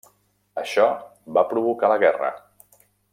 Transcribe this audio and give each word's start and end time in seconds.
Això 0.61 0.85
va 1.37 1.45
provocar 1.53 1.91
la 1.95 1.99
guerra. 2.07 2.31